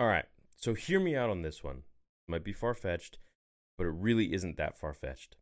[0.00, 1.78] All right, so hear me out on this one.
[1.78, 3.18] It might be far fetched,
[3.76, 5.34] but it really isn't that far fetched.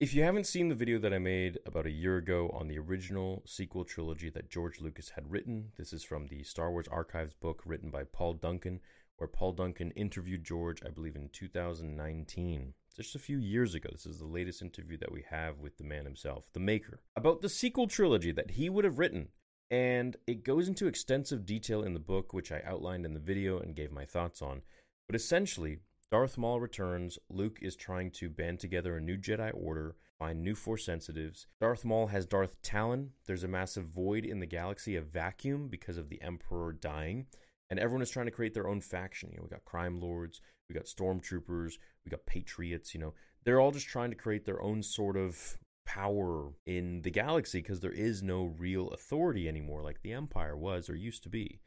[0.00, 2.78] If you haven't seen the video that I made about a year ago on the
[2.78, 7.34] original sequel trilogy that George Lucas had written, this is from the Star Wars Archives
[7.34, 8.80] book written by Paul Duncan,
[9.18, 12.72] where Paul Duncan interviewed George, I believe, in 2019.
[12.96, 13.90] Just a few years ago.
[13.92, 17.42] This is the latest interview that we have with the man himself, the maker, about
[17.42, 19.28] the sequel trilogy that he would have written.
[19.70, 23.58] And it goes into extensive detail in the book, which I outlined in the video
[23.58, 24.62] and gave my thoughts on.
[25.06, 25.78] But essentially,
[26.10, 27.18] Darth Maul returns.
[27.28, 31.46] Luke is trying to band together a new Jedi Order, find new Force sensitives.
[31.60, 33.10] Darth Maul has Darth Talon.
[33.26, 37.26] There's a massive void in the galaxy, a vacuum because of the Emperor dying.
[37.68, 39.28] And everyone is trying to create their own faction.
[39.30, 41.74] You know, we got crime lords, we got stormtroopers,
[42.06, 42.94] we got patriots.
[42.94, 43.14] You know,
[43.44, 47.80] they're all just trying to create their own sort of power in the galaxy because
[47.80, 51.62] there is no real authority anymore, like the Empire was or used to be.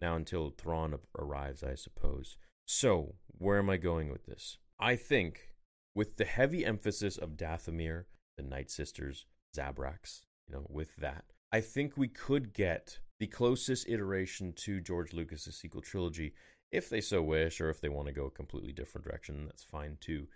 [0.00, 2.38] Now, until Thrawn arrives, I suppose.
[2.64, 4.56] So, where am I going with this?
[4.80, 5.52] I think
[5.94, 8.04] with the heavy emphasis of Dathomir,
[8.38, 13.88] the Night Sisters, Zabraks, you know, with that, I think we could get the closest
[13.90, 16.32] iteration to George Lucas's sequel trilogy
[16.72, 19.62] if they so wish, or if they want to go a completely different direction, that's
[19.62, 20.26] fine too.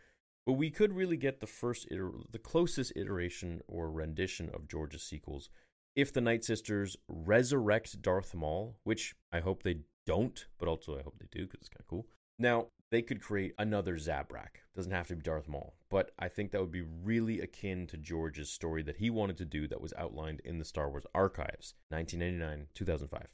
[0.51, 5.05] But we could really get the first, iter- the closest iteration or rendition of George's
[5.05, 5.49] sequels
[5.95, 11.03] if the Night Sisters resurrect Darth Maul, which I hope they don't, but also I
[11.03, 12.09] hope they do because it's kind of cool.
[12.37, 14.65] Now, they could create another Zabrak.
[14.75, 17.97] Doesn't have to be Darth Maul, but I think that would be really akin to
[17.97, 21.75] George's story that he wanted to do that was outlined in the Star Wars archives,
[21.91, 23.29] 1999, 2005.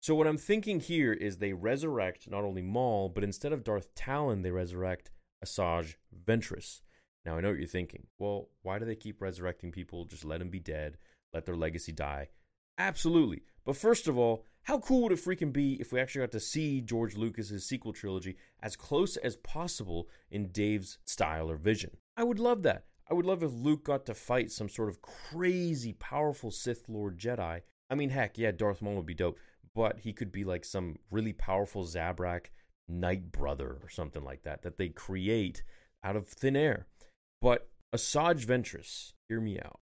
[0.00, 3.94] So what I'm thinking here is they resurrect not only Maul, but instead of Darth
[3.94, 5.12] Talon, they resurrect
[5.44, 6.80] Asajj Ventress.
[7.24, 8.06] Now I know what you're thinking.
[8.18, 10.04] Well, why do they keep resurrecting people?
[10.04, 10.98] Just let them be dead,
[11.32, 12.28] let their legacy die.
[12.78, 13.42] Absolutely.
[13.64, 16.40] But first of all, how cool would it freaking be if we actually got to
[16.40, 21.90] see George Lucas's sequel trilogy as close as possible in Dave's style or vision?
[22.16, 22.84] I would love that.
[23.10, 27.18] I would love if Luke got to fight some sort of crazy powerful Sith Lord
[27.18, 27.60] Jedi.
[27.90, 29.38] I mean, heck, yeah, Darth Maul would be dope,
[29.74, 32.46] but he could be like some really powerful Zabrak
[32.88, 35.62] Night Brother or something like that that they create
[36.04, 36.86] out of thin air.
[37.40, 39.80] But Asajj Ventress, hear me out.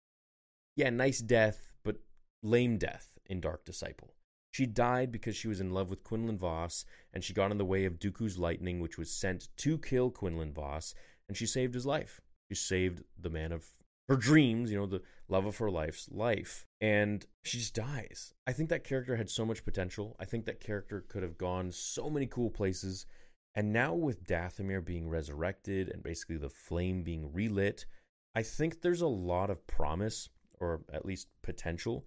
[0.76, 1.96] Yeah, nice death, but
[2.42, 4.14] lame death in Dark Disciple.
[4.52, 7.64] She died because she was in love with Quinlan Vos, and she got in the
[7.64, 10.94] way of Dooku's lightning, which was sent to kill Quinlan Vos,
[11.28, 12.20] and she saved his life.
[12.48, 13.66] She saved the man of
[14.08, 16.66] her dreams, you know, the love of her life's life.
[16.80, 18.34] And she just dies.
[18.46, 20.16] I think that character had so much potential.
[20.20, 23.06] I think that character could have gone so many cool places.
[23.54, 27.86] And now with Dathomir being resurrected and basically the flame being relit,
[28.34, 30.28] I think there's a lot of promise,
[30.60, 32.04] or at least potential,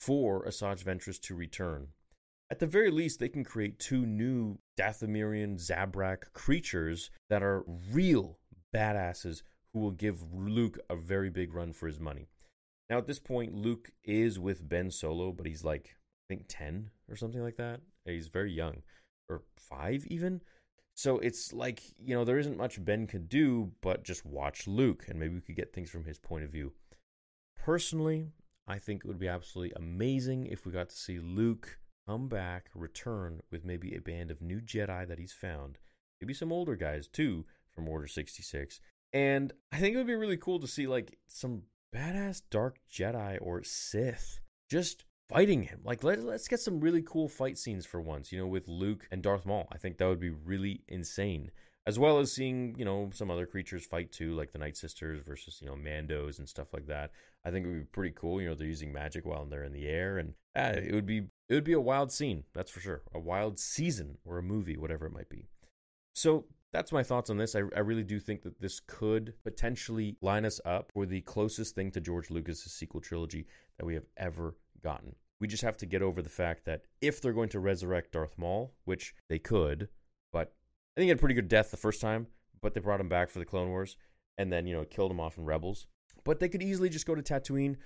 [0.00, 1.88] for Asajj Ventress to return.
[2.50, 8.38] At the very least, they can create two new Dathomirian Zabrak creatures that are real
[8.74, 9.42] badasses
[9.72, 12.28] who will give Luke a very big run for his money.
[12.88, 15.96] Now, at this point, Luke is with Ben Solo, but he's like,
[16.28, 17.80] I think 10 or something like that.
[18.04, 18.82] He's very young,
[19.28, 20.40] or five even.
[20.94, 25.04] So it's like, you know, there isn't much Ben could do but just watch Luke,
[25.08, 26.72] and maybe we could get things from his point of view.
[27.56, 28.32] Personally,
[28.66, 32.70] I think it would be absolutely amazing if we got to see Luke come back,
[32.74, 35.78] return with maybe a band of new Jedi that he's found,
[36.20, 38.80] maybe some older guys too from Order 66.
[39.12, 41.62] And I think it would be really cool to see like some
[41.94, 45.80] badass dark Jedi or Sith just fighting him.
[45.84, 49.08] Like let, let's get some really cool fight scenes for once, you know, with Luke
[49.10, 49.68] and Darth Maul.
[49.72, 51.50] I think that would be really insane
[51.88, 55.22] as well as seeing you know some other creatures fight too, like the Night Sisters
[55.26, 57.12] versus you know Mandos and stuff like that.
[57.46, 58.42] I think it would be pretty cool.
[58.42, 61.22] You know, they're using magic while they're in the air, and uh, it would be
[61.48, 63.02] it would be a wild scene, that's for sure.
[63.14, 65.48] A wild season or a movie, whatever it might be.
[66.14, 67.54] So that's my thoughts on this.
[67.54, 71.74] I, I really do think that this could potentially line us up for the closest
[71.74, 73.46] thing to George Lucas's sequel trilogy
[73.78, 75.14] that we have ever gotten.
[75.40, 78.36] We just have to get over the fact that if they're going to resurrect Darth
[78.36, 79.88] Maul, which they could,
[80.32, 80.52] but
[80.96, 82.26] I think he had a pretty good death the first time,
[82.60, 83.96] but they brought him back for the Clone Wars
[84.36, 85.86] and then, you know, killed him off in Rebels.
[86.24, 87.76] But they could easily just go to Tatooine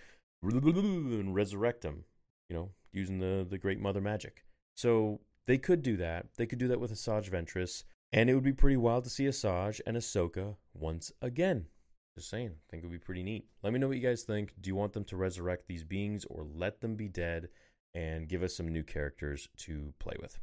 [0.42, 2.04] and resurrect him,
[2.48, 4.44] you know, using the, the Great Mother magic.
[4.76, 6.26] So they could do that.
[6.36, 7.84] They could do that with Asajj Ventress.
[8.12, 11.66] And it would be pretty wild to see Asajj and Ahsoka once again.
[12.14, 13.46] Just saying, I think it would be pretty neat.
[13.62, 14.52] Let me know what you guys think.
[14.60, 17.48] Do you want them to resurrect these beings or let them be dead
[17.94, 20.38] and give us some new characters to play with?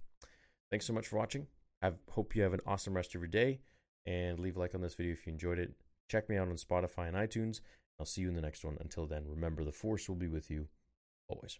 [0.71, 1.45] Thanks so much for watching.
[1.83, 3.59] I hope you have an awesome rest of your day
[4.05, 5.73] and leave a like on this video if you enjoyed it.
[6.09, 7.61] Check me out on Spotify and iTunes.
[7.99, 8.77] I'll see you in the next one.
[8.79, 10.67] Until then, remember the force will be with you
[11.27, 11.59] always.